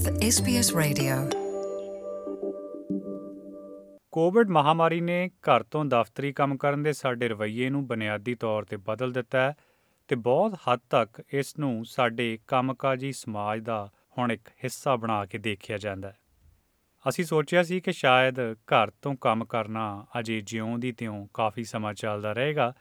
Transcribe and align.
with 0.00 0.18
SBS 0.22 0.68
Radio. 0.78 1.14
Covid 4.12 4.48
ਮਹਾਮਾਰੀ 4.48 5.00
ਨੇ 5.00 5.28
ਘਰ 5.28 5.62
ਤੋਂ 5.62 5.84
ਦਫ਼ਤਰੀ 5.84 6.32
ਕੰਮ 6.32 6.56
ਕਰਨ 6.56 6.82
ਦੇ 6.82 6.92
ਸਾਡੇ 6.92 7.28
ਰਵੱਈਏ 7.28 7.70
ਨੂੰ 7.70 7.86
ਬੁਨਿਆਦੀ 7.86 8.34
ਤੌਰ 8.34 8.64
ਤੇ 8.64 8.76
ਬਦਲ 8.76 9.12
ਦਿੱਤਾ 9.12 9.40
ਹੈ 9.40 9.54
ਤੇ 10.08 10.16
ਬਹੁਤ 10.16 10.54
ਹੱਦ 10.54 10.80
ਤੱਕ 10.90 11.22
ਇਸ 11.32 11.58
ਨੂੰ 11.58 11.84
ਸਾਡੇ 11.84 12.38
ਕੰਮਕਾਜੀ 12.46 13.12
ਸਮਾਜ 13.12 13.60
ਦਾ 13.60 13.90
ਹੁਣ 14.18 14.32
ਇੱਕ 14.32 14.48
ਹਿੱਸਾ 14.64 14.96
ਬਣਾ 14.96 15.26
ਕੇ 15.26 15.38
ਦੇਖਿਆ 15.38 15.78
ਜਾਂਦਾ 15.78 16.08
ਹੈ 16.08 16.18
ਅਸੀਂ 17.08 17.24
ਸੋਚਿਆ 17.24 17.62
ਸੀ 17.62 17.80
ਕਿ 17.80 17.92
ਸ਼ਾਇਦ 17.92 18.40
ਘਰ 18.52 18.90
ਤੋਂ 19.02 19.14
ਕੰਮ 19.16 19.44
ਕਰਨਾ 19.44 20.06
ਅਜੇ 20.20 20.40
ਜਿਉਂ 20.40 20.78
ਦੀ 20.78 20.92
ਤਿਉਂ 20.92 21.28
ਕਾਫੀ 21.34 21.64
ਸਮਾਂ 21.64 21.94
ਚੱਲਦਾ 21.94 22.32
ਰਹੇਗਾ, 22.32 22.72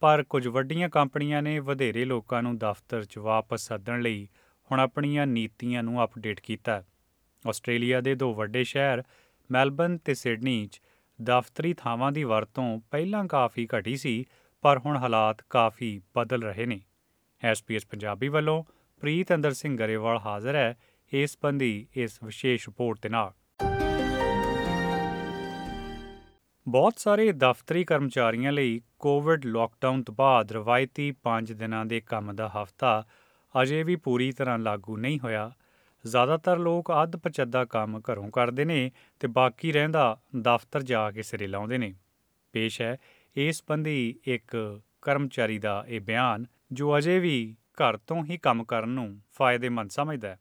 ਪਰ 0.00 0.22
ਕੁਝ 0.22 0.48
ਵੱਡੀਆਂ 0.48 0.88
ਕੰਪਨੀਆਂ 0.88 1.42
ਨੇ 1.42 1.58
ਵਧੇਰੇ 1.58 2.04
ਲੋਕਾਂ 2.04 2.42
ਨੂੰ 2.42 2.58
ਦਫ਼ਤਰ 2.58 3.04
'ਚ 3.04 3.18
ਵਾਪਸ 3.18 3.66
ਸੱਦਣ 3.66 4.00
ਲਈ 4.00 4.28
ਹੁਣ 4.74 4.80
ਆਪਣੀਆਂ 4.80 5.26
ਨੀਤੀਆਂ 5.26 5.82
ਨੂੰ 5.82 6.04
ਅਪਡੇਟ 6.04 6.40
ਕੀਤਾ 6.40 6.72
ਹੈ। 6.72 6.84
ਆਸਟ੍ਰੇਲੀਆ 7.48 8.00
ਦੇ 8.00 8.14
ਦੋ 8.14 8.34
ਵੱਡੇ 8.34 8.64
ਸ਼ਹਿਰ 8.64 9.02
ਮੈਲਬਨ 9.50 9.98
ਤੇ 9.98 10.14
ਸਿਡਨੀ 10.14 10.66
'ਚ 10.66 10.80
ਦਫ਼ਤਰੀ 11.22 11.74
ਥਾਵਾਂ 11.74 12.12
ਦੀ 12.12 12.24
ਵਰਤੋਂ 12.24 12.80
ਪਹਿਲਾਂ 12.90 13.24
ਕਾਫੀ 13.24 13.66
ਘਟੀ 13.78 13.96
ਸੀ, 13.96 14.24
ਪਰ 14.62 14.78
ਹੁਣ 14.78 14.96
ਹਾਲਾਤ 14.96 15.42
ਕਾਫੀ 15.50 16.00
ਬਦਲ 16.16 16.42
ਰਹੇ 16.42 16.66
ਨੇ 16.66 16.80
ਐਸਪੀਐਸ 17.42 17.86
ਪੰਜਾਬੀ 17.86 18.28
ਵੱਲੋਂ 18.28 18.64
ਪ੍ਰੀਤ 19.02 19.32
ਅੰਦਰ 19.34 19.52
ਸਿੰਘ 19.52 19.78
ਗਰੇਵਾਲ 19.78 20.18
ਹਾਜ਼ਰ 20.18 20.54
ਹੈ, 20.54 20.76
ਇਸ 21.12 21.30
ਸੰਬੰਧੀ 21.30 21.86
ਇਸ 21.96 22.22
ਵਿਸ਼ੇਸ਼ 22.24 22.68
ਰਿਪੋਰਟ 22.68 23.00
ਦੇ 23.02 23.08
ਨਾਲ 23.08 23.32
ਬਹੁਤ 26.68 26.98
ਸਾਰੇ 26.98 27.32
ਦਫ਼ਤਰੀ 27.32 27.84
ਕਰਮਚਾਰੀਆਂ 27.84 28.52
ਲਈ 28.52 28.80
ਕੋਵਿਡ 28.98 29.46
ਲੋਕਡਾਊਨ 29.46 30.02
ਤੋਂ 30.02 30.14
ਬਾਅਦ 30.14 30.52
ਰਵਾਇਤੀ 30.52 31.14
5 31.24 31.52
ਦਿਨਾਂ 31.52 31.84
ਦੇ 31.84 32.00
ਕੰਮ 32.00 32.32
ਦਾ 32.32 32.48
ਹਫ਼ਤਾ 32.48 33.04
ਅਜੇ 33.62 33.82
ਵੀ 33.82 33.96
ਪੂਰੀ 33.96 34.30
ਤਰ੍ਹਾਂ 34.32 34.58
ਲਾਗੂ 34.58 34.96
ਨਹੀਂ 34.96 35.18
ਹੋਇਆ 35.20 35.50
ਜ਼ਿਆਦਾਤਰ 36.04 36.58
ਲੋਕ 36.58 36.92
ਅੱਧ 37.02 37.16
ਪਚੱਦਾ 37.16 37.64
ਕੰਮ 37.64 38.00
ਘਰੋਂ 38.10 38.30
ਕਰਦੇ 38.30 38.64
ਨੇ 38.64 38.90
ਤੇ 39.20 39.28
ਬਾਕੀ 39.28 39.72
ਰਹਿੰਦਾ 39.72 40.16
ਦਫ਼ਤਰ 40.42 40.82
ਜਾ 40.82 41.10
ਕੇ 41.10 41.22
ਸਿਰੇ 41.22 41.46
ਲਾਉਂਦੇ 41.46 41.78
ਨੇ 41.78 41.94
ਪੇਸ਼ 42.54 42.80
ਹੈ 42.82 42.96
ਇਸ 43.36 43.58
ਸੰਬੰਧੀ 43.58 44.20
ਇੱਕ 44.26 44.56
ਕਰਮਚਾਰੀ 45.02 45.58
ਦਾ 45.58 45.84
ਇਹ 45.88 46.00
ਬਿਆਨ 46.00 46.46
ਜੋ 46.72 46.96
ਅਜੇ 46.98 47.18
ਵੀ 47.18 47.54
ਘਰ 47.82 47.96
ਤੋਂ 47.96 48.24
ਹੀ 48.24 48.36
ਕੰਮ 48.38 48.64
ਕਰਨ 48.64 48.88
ਨੂੰ 48.88 49.08
ਫਾਇਦੇਮੰਦ 49.38 49.90
ਸਮਝਦਾ 49.90 50.28
ਹੈ 50.28 50.38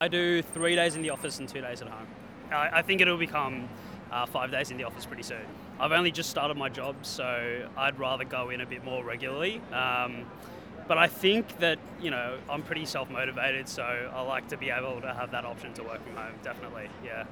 I 0.00 0.08
do 0.08 0.22
three 0.54 0.74
days 0.76 0.96
in 0.96 1.04
the 1.04 1.10
office 1.12 1.38
and 1.40 1.48
two 1.48 1.60
days 1.60 1.82
at 1.82 1.88
home. 1.88 2.08
I, 2.52 2.64
I 2.70 2.82
think 2.82 3.00
it'll 3.00 3.20
become 3.20 3.54
uh, 4.10 4.26
five 4.26 4.50
days 4.50 4.70
in 4.70 4.76
the 4.76 4.84
office 4.84 5.06
pretty 5.06 5.22
soon. 5.22 5.46
I've 5.80 5.92
only 5.92 6.12
just 6.12 6.30
started 6.30 6.56
my 6.56 6.68
job, 6.70 6.96
so 7.04 7.28
I'd 7.76 7.98
rather 7.98 8.26
go 8.26 8.42
in 8.50 8.60
a 8.60 8.66
bit 8.66 8.84
more 8.84 9.00
regularly. 9.04 9.54
Um, 9.74 10.18
but 10.88 10.98
I 10.98 11.08
think 11.22 11.54
that, 11.60 11.78
you 12.04 12.10
know, 12.10 12.26
I'm 12.54 12.62
pretty 12.62 12.84
self 12.84 13.10
motivated, 13.10 13.68
so 13.68 13.84
I 14.18 14.22
like 14.34 14.48
to 14.48 14.58
be 14.60 14.70
able 14.70 15.00
to 15.00 15.14
have 15.20 15.30
that 15.30 15.48
option 15.52 15.74
to 15.78 15.84
work 15.88 16.02
from 16.06 16.16
home, 16.22 16.38
definitely, 16.44 16.86
yeah. 17.08 17.26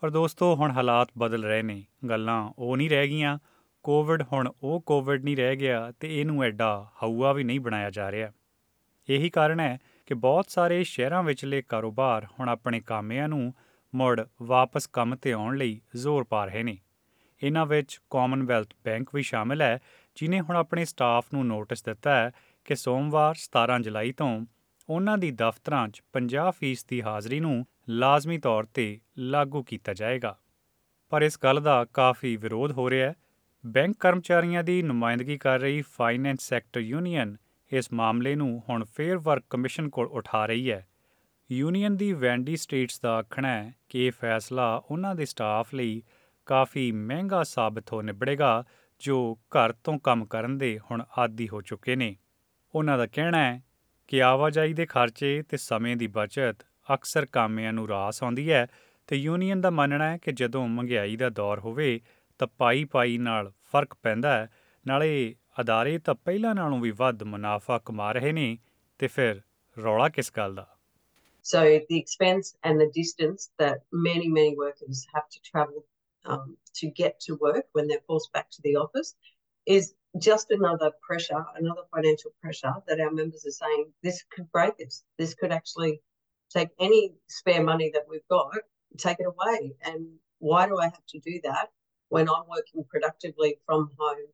ਪਰ 0.00 0.10
ਦੋਸਤੋ 0.10 0.54
ਹੁਣ 0.56 0.70
ਹਾਲਾਤ 0.70 1.08
ਬਦਲ 1.18 1.44
ਰਹੇ 1.44 1.62
ਨੇ। 1.62 1.84
ਗੱਲਾਂ 2.08 2.52
ਉਹ 2.58 2.76
ਨਹੀਂ 2.76 2.90
ਰਹਿ 2.90 3.08
ਗਈਆਂ। 3.08 3.38
ਕੋਵਿਡ 3.82 4.22
ਹੁਣ 4.32 4.52
ਉਹ 4.62 4.80
ਕੋਵਿਡ 4.80 5.24
ਨਹੀਂ 5.24 5.36
ਰਹਿ 5.36 5.56
ਗਿਆ 5.56 5.92
ਤੇ 6.00 6.20
ਇਹਨੂੰ 6.20 6.44
ਐਡਾ 6.44 6.90
ਹਊਆ 7.02 7.32
ਵੀ 7.32 7.44
ਨਹੀਂ 7.44 7.60
ਬਣਾਇਆ 7.60 7.90
ਜਾ 7.90 8.10
ਰਿਹਾ। 8.12 8.32
ਇਹੀ 9.08 9.30
ਕਾਰਨ 9.30 9.60
ਹੈ 9.60 9.78
ਕਿ 10.06 10.14
ਬਹੁਤ 10.14 10.50
ਸਾਰੇ 10.50 10.84
ਸ਼ਹਿਰਾਂ 10.84 11.22
ਵਿਚਲੇ 11.22 11.62
ਕਾਰੋਬਾਰ 11.62 12.26
ਹੁਣ 12.40 12.48
ਆਪਣੇ 12.48 12.80
ਕਾਮਿਆਂ 12.80 13.28
ਨੂੰ 13.28 13.54
ਮੁੜ 13.94 14.20
ਵਾਪਸ 14.42 14.86
ਕੰਮ 14.86 15.16
ਤੇ 15.16 15.32
ਆਉਣ 15.32 15.56
ਲਈ 15.56 15.80
ਜ਼ੋਰ 15.96 16.24
ਪਾ 16.24 16.44
ਰਹੇ 16.44 16.62
ਨੇ। 16.62 16.78
ਇਹਨਾਂ 17.42 17.66
ਵਿੱਚ 17.66 18.00
ਕਾਮਨਵੈਲਥ 18.10 18.68
ਬੈਂਕ 18.84 19.14
ਵੀ 19.14 19.22
ਸ਼ਾਮਿਲ 19.22 19.62
ਹੈ 19.62 19.78
ਜਿਨੇ 20.16 20.40
ਹੁਣ 20.40 20.56
ਆਪਣੇ 20.56 20.84
ਸਟਾਫ 20.84 21.26
ਨੂੰ 21.34 21.46
ਨੋਟਿਸ 21.46 21.82
ਦਿੱਤਾ 21.82 22.16
ਹੈ 22.16 22.30
ਕਿ 22.68 22.76
ਸੋਮਵਾਰ 22.76 23.34
17 23.34 23.82
ਜੁਲਾਈ 23.82 24.12
ਤੋਂ 24.12 24.46
ਉਹਨਾਂ 24.88 25.18
ਦੀ 25.18 25.30
ਦਫ਼ਤਰਾਂ 25.30 25.88
'ਚ 25.88 26.02
50% 26.12 26.86
ਦੀ 26.88 27.02
ਹਾਜ਼ਰੀ 27.02 27.40
ਨੂੰ 27.40 27.66
ਲਾਜ਼ਮੀ 27.88 28.38
ਤੌਰ 28.38 28.64
ਤੇ 28.64 29.00
ਲਾਗੂ 29.18 29.62
ਕੀਤਾ 29.62 29.94
ਜਾਏਗਾ। 29.94 30.38
ਪਰ 31.08 31.22
ਇਸ 31.22 31.38
ਗੱਲ 31.44 31.60
ਦਾ 31.60 31.84
ਕਾਫੀ 31.84 32.36
ਵਿਰੋਧ 32.36 32.72
ਹੋ 32.72 32.90
ਰਿਹਾ 32.90 33.08
ਹੈ। 33.08 33.14
ਬੈਂਕ 33.66 33.96
ਕਰਮਚਾਰੀਆਂ 34.00 34.64
ਦੀ 34.64 34.82
ਨੁਮਾਇੰਦਗੀ 34.82 35.38
ਕਰ 35.38 35.60
ਰਹੀ 35.60 35.82
ਫਾਈਨੈਂਸ 35.82 36.38
ਸੈਕਟਰ 36.42 36.80
ਯੂਨੀਅਨ 36.80 37.36
ਇਸ 37.72 37.92
ਮਾਮਲੇ 37.92 38.34
ਨੂੰ 38.34 38.62
ਹੁਣ 38.68 38.84
ਫੇਅਰ 38.84 39.18
ਵਰਕ 39.18 39.44
ਕਮਿਸ਼ਨ 39.50 39.88
ਕੋਲ 39.88 40.06
ਉਠਾ 40.06 40.46
ਰਹੀ 40.46 40.70
ਹੈ। 40.70 40.88
ਯੂਨੀਅਨ 41.52 41.96
ਦੀ 41.96 42.12
ਵੈਂਡੀ 42.12 42.56
ਸਟੇਟਸ 42.56 43.00
ਦਾ 43.00 43.16
ਆਖਣਾ 43.16 43.48
ਹੈ 43.48 43.74
ਕਿ 43.88 44.06
ਇਹ 44.06 44.12
ਫੈਸਲਾ 44.12 44.82
ਉਹਨਾਂ 44.90 45.14
ਦੇ 45.14 45.24
ਸਟਾਫ 45.24 45.74
ਲਈ 45.74 46.02
ਕਾਫੀ 46.46 46.92
ਮਹਿੰਗਾ 46.92 47.42
ਸਾਬਤ 47.42 47.92
ਹੋ 47.92 48.02
ਨਿਬੜੇਗਾ 48.02 48.64
ਜੋ 48.98 49.38
ਘਰ 49.48 49.72
ਤੋਂ 49.72 49.98
ਕੰਮ 49.98 50.24
ਕਰਨ 50.24 50.58
ਦੇ 50.58 50.80
ਹੁਣ 50.90 51.04
ਆਦੀ 51.18 51.48
ਹੋ 51.48 51.60
ਚੁੱਕੇ 51.60 51.96
ਨੇ। 51.96 52.16
ਉਹਨਾਂ 52.78 52.98
ਦਾ 52.98 53.06
ਕਹਿਣਾ 53.06 53.38
ਹੈ 53.38 53.62
ਕਿ 54.08 54.22
ਆਵਾਜਾਈ 54.22 54.72
ਦੇ 54.72 54.86
ਖਰਚੇ 54.86 55.42
ਤੇ 55.42 55.56
ਸਮੇਂ 55.56 55.96
ਦੀ 55.96 56.06
ਬਚਤ 56.06 56.56
ਅਕਸਰ 56.94 57.26
ਕਾਮਿਆਂ 57.26 57.72
ਨੂੰ 57.72 57.88
ਰਾਸ 57.88 58.22
ਆਉਂਦੀ 58.22 58.52
ਹੈ 58.52 58.66
ਤੇ 59.06 59.16
ਯੂਨੀਅਨ 59.16 59.60
ਦਾ 59.60 59.70
ਮੰਨਣਾ 59.70 60.12
ਹੈ 60.12 60.18
ਕਿ 60.18 60.32
ਜਦੋਂ 60.32 60.68
ਮਹਿੰਗਾਈ 60.68 61.16
ਦਾ 61.16 61.28
ਦੌਰ 61.28 61.58
ਹੋਵੇ 61.58 62.00
ਤਾਂ 62.38 62.48
ਪਾਈ 62.58 62.84
ਪਾਈ 62.84 63.18
ਨਾਲ 63.18 63.52
ਫ਼ਰਕ 63.64 63.94
ਪੈਂਦਾ 64.02 64.38
ਹੈ। 64.38 64.50
ਨਾਲੇ 64.86 65.36
ਅਦਾਰੇ 65.60 65.98
ਤਾਂ 65.98 66.14
ਪਹਿਲਾਂ 66.14 66.54
ਨਾਲੋਂ 66.54 66.80
ਵੀ 66.80 66.90
ਵੱਧ 66.90 67.22
ਮੁਨਾਫਾ 67.22 67.78
ਕਮਾ 67.78 68.12
ਰਹੇ 68.12 68.32
ਨੇ 68.32 68.58
ਤੇ 68.98 69.06
ਫਿਰ 69.06 69.40
ਰੌਲਾ 69.82 70.08
ਕਿਸ 70.08 70.32
ਗੱਲ 70.36 70.54
ਦਾ? 70.54 70.78
So 71.42 71.64
the 71.64 71.98
expense 71.98 72.70
and 72.70 72.76
the 72.76 72.88
distance 72.88 73.52
that 73.64 73.76
many, 74.08 74.26
many 74.28 74.50
workers 74.50 75.00
have 75.16 75.26
to 75.26 75.40
travel 75.48 75.82
um, 76.34 76.50
to 76.50 76.88
get 76.88 77.10
to 77.10 77.34
work 77.34 77.64
when 77.78 77.84
they're 77.84 78.04
forced 78.10 78.32
back 78.38 78.46
to 78.46 78.62
the 78.66 78.74
office 78.84 79.16
is 79.78 79.97
just 80.14 80.50
another 80.50 80.90
pressure, 81.02 81.44
another 81.56 81.82
financial 81.94 82.32
pressure 82.42 82.74
that 82.86 83.00
our 83.00 83.10
members 83.10 83.44
are 83.46 83.50
saying 83.52 83.92
this 84.02 84.22
could 84.30 84.50
break 84.50 84.74
us. 84.84 85.04
This 85.18 85.34
could 85.34 85.52
actually 85.52 86.00
take 86.54 86.70
any 86.80 87.12
spare 87.28 87.62
money 87.62 87.90
that 87.94 88.04
we've 88.08 88.26
got, 88.30 88.56
take 88.96 89.20
it 89.20 89.26
away. 89.26 89.76
And 89.82 90.06
why 90.40 90.66
do 90.66 90.78
I 90.78 90.84
have 90.84 91.04
to 91.08 91.20
do 91.20 91.40
that 91.44 91.68
when 92.10 92.28
I'm 92.28 92.48
working 92.48 92.84
productively 92.84 93.54
from 93.66 93.90
home? 93.98 94.26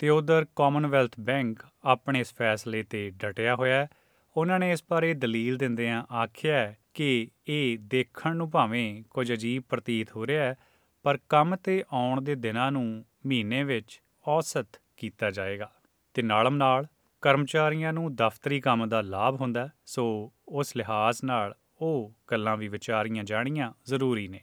ਤੇ 0.00 0.08
ਉਧਰ 0.10 0.46
Commonwealth 0.56 1.18
bank 1.20 1.62
ਆਪਣੇ 1.84 2.20
ਇਸ 2.20 2.32
ਫੈਸਲੇ 2.34 2.82
ਤੇ 2.82 3.10
ਡਟਿਆ 3.16 3.54
ਹੋਇਆ 3.54 3.74
ਹੈ 3.74 3.88
ਉਹਨਾਂ 4.36 4.58
ਨੇ 4.58 4.70
ਇਸ 4.72 4.82
ਬਾਰੇ 4.90 5.12
ਦਲੀਲ 5.14 5.56
ਦਿੰਦਿਆਂ 5.56 6.02
ਆਖਿਆ 6.22 6.56
ਹੈ 6.56 6.76
ਕਿ 6.94 7.30
ਇਹ 7.48 7.78
ਦੇਖਣ 7.90 8.36
ਨੂੰ 8.36 8.50
ਭਾਵੇਂ 8.50 9.02
ਕੁਝ 9.10 9.32
ਅਜੀਬ 9.32 9.62
ਪ੍ਰਤੀਤ 9.68 10.10
ਹੋ 10.16 10.26
ਰਿਹਾ 10.26 10.44
ਹੈ 10.44 10.56
ਪਰ 11.04 11.18
ਕੰਮ 11.28 11.56
ਤੇ 11.56 11.82
ਆਉਣ 11.92 12.20
ਦੇ 12.22 12.34
ਦਿਨਾਂ 12.34 12.70
ਨੂੰ 12.72 13.04
ਮਹੀਨੇ 13.26 13.62
ਵਿੱਚ 13.64 14.00
ਔਸਤ 14.26 14.80
ਕੀਤਾ 15.04 15.30
ਜਾਏਗਾ। 15.30 15.70
ਤੇ 16.14 16.22
ਨਾਲਮ 16.22 16.56
ਨਾਲ 16.56 16.86
ਕਰਮਚਾਰੀਆਂ 17.22 17.92
ਨੂੰ 17.92 18.14
ਦਫ਼ਤਰੀ 18.14 18.60
ਕੰਮ 18.60 18.86
ਦਾ 18.88 19.00
ਲਾਭ 19.00 19.40
ਹੁੰਦਾ 19.40 19.66
ਹੈ, 19.66 19.72
ਸੋ 19.86 20.32
ਉਸ 20.48 20.76
ਲਿਹਾਜ਼ 20.76 21.24
ਨਾਲ 21.24 21.54
ਉਹ 21.80 22.14
ਗੱਲਾਂ 22.30 22.56
ਵੀ 22.56 22.68
ਵਿਚਾਰੀਆਂ 22.68 23.24
ਜਾਣੀਆਂ 23.24 23.72
ਜ਼ਰੂਰੀ 23.84 24.28
ਨੇ। 24.28 24.40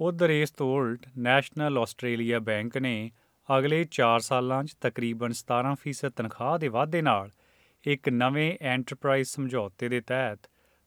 ਉਧਰ 0.00 0.30
ਇਸ 0.30 0.50
ਤੋਂ 0.50 0.76
ਉਲਟ 0.76 1.06
ਨੈਸ਼ਨਲ 1.18 1.78
ਆਸਟ੍ਰੇਲੀਆ 1.78 2.38
ਬੈਂਕ 2.38 2.78
ਨੇ 2.78 3.10
ਅਗਲੇ 3.58 3.84
4 3.84 4.20
ਸਾਲਾਂ 4.20 4.64
'ਚ 4.64 4.74
ਤਕਰੀਬਨ 4.80 5.32
17% 5.32 6.10
ਤਨਖਾਹ 6.16 6.58
ਦੇ 6.58 6.68
ਵਾਧੇ 6.68 7.02
ਨਾਲ 7.02 7.30
ਇੱਕ 7.84 8.08
ਨਵੇਂ 8.08 8.58
ਐਂਟਰਪ੍ਰਾਈਜ਼ 8.60 9.28
ਸਮਝੌਤੇ 9.28 9.88
ਦੇ 9.88 10.00
ਤਹਿਤ 10.00 10.38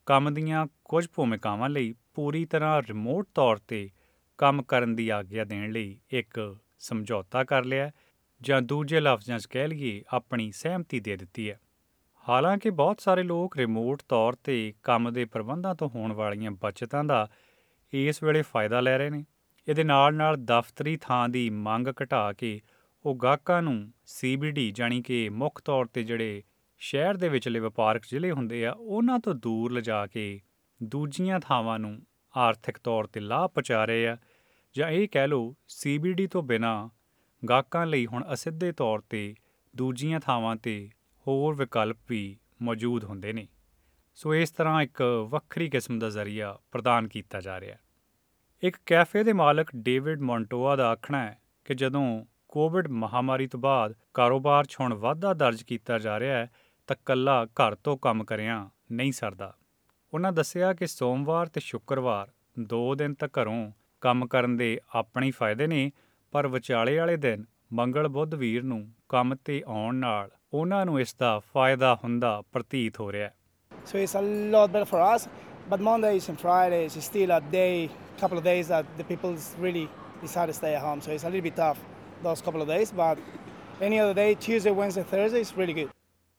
ਕੰਮ 0.05 0.33
ਦੀਆਂ 0.33 0.67
ਕੁਝ 0.85 1.07
ਭੂਮਿਕਾਵਾਂ 1.15 1.69
ਲਈ 1.69 1.93
ਪੂਰੀ 2.13 2.45
ਤਰ੍ਹਾਂ 2.45 2.81
ਰਿਮੋਟ 2.81 3.27
ਤੌਰ 3.35 3.57
ਤੇ 3.57 3.89
ਕੰਮ 4.37 4.63
ਕਰਨ 4.63 4.95
ਦੀ 4.95 5.09
ਆਗਿਆ 5.09 5.43
ਦੇਣ 5.43 5.71
ਲਈ 5.71 5.99
ਇੱਕ 6.09 6.57
ਸਮਝੌਤਾ 6.79 7.43
ਕਰ 7.43 7.65
ਲਿਆ 7.65 7.85
ਹੈ। 7.85 7.91
ਜਾਂ 8.41 8.61
ਦੂਜੇ 8.61 8.99
ਲਫ਼ਜ਼ਾਂ 8.99 9.39
'ਚ 9.39 9.45
ਕਹਿ 9.45 9.67
ਲਈਏ, 9.67 10.03
ਆਪਣੀ 10.13 10.51
ਸਹਿਮਤੀ 10.51 10.99
ਦੇ 10.99 11.17
ਦਿੱਤੀ 11.17 11.49
ਹੈ। 11.49 11.59
ਹਾਲਾਂਕਿ 12.29 12.69
ਬਹੁਤ 12.69 13.01
ਸਾਰੇ 13.01 13.23
ਲੋਕ 13.23 13.57
ਰਿਮੋਟ 13.57 14.01
ਤੌਰ 14.09 14.33
ਤੇ 14.33 14.73
ਕੰਮ 14.83 15.13
ਦੇ 15.13 15.25
ਪ੍ਰਬੰਧਾਂ 15.25 15.75
ਤੋਂ 15.75 15.89
ਹੋਣ 15.89 16.13
ਵਾਲੀਆਂ 16.13 16.51
ਬਚਤਾਂ 16.51 17.03
ਦਾ 17.03 17.29
ਇਸ 17.93 18.23
ਵੇਲੇ 18.23 18.41
ਫਾਇਦਾ 18.41 18.81
ਲੈ 18.81 18.97
ਰਹੇ 18.97 19.09
ਨੇ। 19.09 19.25
ਇਹਦੇ 19.67 19.83
ਨਾਲ 19.83 20.15
ਨਾਲ 20.15 20.37
ਦਫ਼ਤਰੀ 20.37 20.97
ਥਾਂ 21.01 21.29
ਦੀ 21.29 21.49
ਮੰਗ 21.49 21.87
ਘਟਾ 22.03 22.33
ਕੇ 22.33 22.61
ਉਹ 23.05 23.15
ਗਾਹਕਾਂ 23.15 23.61
ਨੂੰ 23.61 23.93
CBD 24.05 24.71
ਜਾਣੀ 24.71 25.01
ਕਿ 25.01 25.29
ਮੁੱਖ 25.29 25.61
ਤੌਰ 25.61 25.85
ਤੇ 25.85 26.03
ਜਿਹੜੇ 26.03 26.43
ਸ਼ਹਿਰ 26.79 27.17
ਦੇ 27.17 27.29
ਵਿਚਲੇ 27.29 27.59
ਵਪਾਰਕ 27.59 28.01
ਜ਼ਿਲ੍ਹੇ 28.09 28.31
ਹੁੰਦੇ 28.31 28.65
ਆ, 28.65 28.71
ਉਹਨਾਂ 28.71 29.19
ਤੋਂ 29.19 29.33
ਦੂਰ 29.33 29.71
ਲਿਜਾ 29.71 30.07
ਕੇ 30.07 30.41
ਦੂਜੀਆਂ 30.83 31.39
ਥਾਵਾਂ 31.39 31.79
ਨੂੰ 31.79 32.01
ਆਰਥਿਕ 32.37 32.77
ਤੌਰ 32.77 33.07
ਤੇ 33.07 33.19
ਲਾਭ 33.19 33.49
ਪਹੁੰਚਾ 33.49 33.85
ਰਹੇ 33.85 34.07
ਆ। 34.07 34.17
ਜਾਂ 34.77 34.89
ਇਹ 34.89 35.07
ਕਹਿ 35.11 35.27
ਲਓ 35.27 35.55
CBD 35.69 36.27
ਤੋਂ 36.31 36.43
ਬਿਨਾ 36.43 36.89
ਗਾਹਕਾਂ 37.49 37.85
ਲਈ 37.85 38.05
ਹੁਣ 38.05 38.23
ਅਸਿੱਧੇ 38.33 38.71
ਤੌਰ 38.71 39.01
ਤੇ 39.09 39.35
ਦੂਜੀਆਂ 39.75 40.19
ਥਾਵਾਂ 40.19 40.55
ਤੇ 40.55 40.89
ਹੋਰ 41.27 41.55
ਵਿਕਲਪ 41.55 41.97
ਵੀ 42.09 42.37
ਮੌਜੂਦ 42.61 43.03
ਹੁੰਦੇ 43.03 43.33
ਨੇ। 43.33 43.47
ਸੋ 44.15 44.35
ਇਸ 44.35 44.51
ਤਰ੍ਹਾਂ 44.51 44.81
ਇੱਕ 44.81 45.27
ਵੱਖਰੀ 45.29 45.69
ਕਿਸਮ 45.69 45.99
ਦਾ 45.99 46.09
ਜ਼ਰੀਆ 46.09 46.59
ਪ੍ਰਦਾਨ 46.71 47.07
ਕੀਤਾ 47.07 47.41
ਜਾ 47.41 47.59
ਰਿਹਾ 47.59 47.75
ਹੈ। 47.75 47.79
ਇੱਕ 48.63 48.77
ਕੈਫੇ 48.85 49.23
ਦੇ 49.23 49.33
ਮਾਲਕ 49.33 49.67
ਡੇਵਿਡ 49.75 50.19
ਮੌਂਟੋਆ 50.19 50.75
ਦਾ 50.75 50.89
ਆਖਣਾ 50.89 51.23
ਹੈ 51.23 51.41
ਕਿ 51.65 51.75
ਜਦੋਂ 51.75 52.25
ਕੋਵਿਡ 52.47 52.87
ਮਹਾਮਾਰੀ 52.87 53.47
ਤੋਂ 53.47 53.59
ਬਾਅਦ 53.59 53.95
ਕਾਰੋਬਾਰ 54.13 54.65
'ਚ 54.65 54.77
ਹੁਣ 54.79 54.93
ਵਾਧਾ 54.93 55.33
ਦਰਜ 55.33 55.63
ਕੀਤਾ 55.63 55.99
ਜਾ 55.99 56.19
ਰਿਹਾ 56.19 56.37
ਹੈ, 56.37 56.51
ਤਾਂ 56.87 56.95
ਕੱਲਾ 57.05 57.45
ਘਰ 57.45 57.75
ਤੋਂ 57.75 57.97
ਕੰਮ 57.97 58.23
ਕਰਿਆਂ 58.23 58.69
ਨਹੀਂ 58.91 59.11
ਸਰਦਾ। 59.11 59.57
ਉਹਨਾਂ 60.13 60.31
ਦੱਸਿਆ 60.31 60.73
ਕਿ 60.73 60.87
ਸੋਮਵਾਰ 60.87 61.47
ਤੇ 61.47 61.59
ਸ਼ੁੱਕਰਵਾਰ 61.59 62.31
ਦੋ 62.59 62.95
ਦਿਨ 62.95 63.13
ਤੱਕ 63.13 63.39
ਘਰੋਂ 63.41 63.71
ਕੰਮ 64.01 64.27
ਕਰਨ 64.27 64.57
ਦੇ 64.57 64.79
ਆਪਣੇ 64.95 65.25
ਹੀ 65.25 65.31
ਫਾਇਦੇ 65.31 65.67
ਨੇ 65.67 65.91
ਪਰ 66.33 66.47
ਵਿਚਾਲੇ 66.47 66.97
ਵਾਲੇ 66.97 67.17
ਦਿਨ 67.17 67.45
ਮੰਗਲ 67.73 68.07
ਬੁੱਧ 68.07 68.35
ਵੀਰ 68.35 68.63
ਨੂੰ 68.63 68.85
ਕੰਮ 69.09 69.35
ਤੇ 69.35 69.61
ਆਉਣ 69.67 69.95
ਨਾਲ 69.95 70.29
ਉਹਨਾਂ 70.53 70.85
ਨੂੰ 70.85 70.99
ਇਸ 71.01 71.15
ਦਾ 71.15 71.37
ਫਾਇਦਾ 71.53 71.93
ਹੁੰਦਾ 72.03 72.41
ਪ੍ਰਤੀਤ 72.53 72.99
ਹੋ 72.99 73.11
ਰਿਹਾ 73.11 73.27
ਹੈ 73.27 73.35
So 73.71 73.99
it's 73.99 74.13
a 74.15 74.21
lot 74.53 74.71
better 74.71 74.87
for 74.87 74.99
us 75.03 75.23
But 75.69 75.81
Mondays 75.81 76.27
and 76.29 76.39
Fridays 76.39 76.95
is 76.95 77.03
still 77.03 77.29
a 77.29 77.39
day, 77.41 77.91
couple 78.17 78.39
of 78.39 78.43
days 78.43 78.69
that 78.69 78.85
the 78.97 79.03
people 79.03 79.35
really 79.59 79.87
decide 80.21 80.47
to 80.47 80.53
stay 80.53 80.73
at 80.73 80.81
home. 80.81 80.99
So 80.99 81.11
it's 81.11 81.23
a 81.23 81.27
little 81.27 81.41
bit 81.41 81.55
tough 81.55 81.77
those 82.23 82.41
couple 82.41 82.63
of 82.63 82.67
days. 82.67 82.91
But 82.91 83.19
any 83.79 83.99
other 83.99 84.15
day, 84.15 84.33
Tuesday, 84.35 84.71
Wednesday, 84.71 85.03
Thursday 85.05 85.41
is 85.41 85.51
really 85.57 85.75
good. 85.75 85.91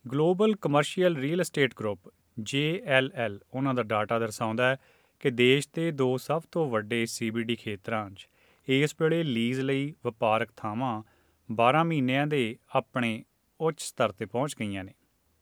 Global 0.05 0.55
commercial 0.57 1.17
real 1.17 1.41
estate 1.41 1.75
group 1.79 2.09
JLL 2.47 3.39
ਉਹਨਾਂ 3.55 3.75
ਦਾ 3.75 3.83
data 3.83 4.19
ਦਰਸਾਉਂਦਾ 4.19 4.69
ਹੈ 4.71 4.77
ਕਿ 5.23 5.31
ਦੇਸ਼ 5.31 5.69
ਦੇ 5.75 5.91
ਦੋ 5.93 6.17
ਸਭ 6.17 6.43
ਤੋਂ 6.53 6.69
ਵੱਡੇ 6.71 7.03
CBD 7.15 7.57
ਖੇਤਰਾਂ 7.59 8.09
'ਚ 8.11 8.29
ਇਸ 8.71 8.95
ਵੇਲੇ 9.01 9.23
ਲੀਜ਼ 9.23 9.61
ਲਈ 9.61 9.95
ਵਪਾਰਕ 10.05 10.51
ਥਾਵਾਂ 10.57 11.03
12 11.49 11.85
ਮਹੀਨਿਆਂ 11.85 12.27
ਦੇ 12.27 12.59
ਆਪਣੇ 12.75 13.25
ਉੱਚ 13.61 13.81
ਸਤਰ 13.81 14.13
ਤੇ 14.13 14.27
ਪਹੁੰਚ 14.27 14.55
ਗਈਆਂ 14.61 14.85
ਨੇ। 14.85 14.95